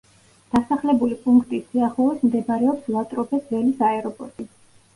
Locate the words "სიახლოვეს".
1.75-2.25